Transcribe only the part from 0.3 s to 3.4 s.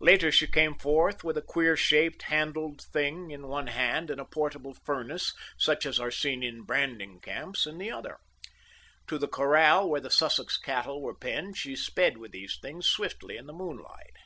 she came forth with a queer shaped, handled thing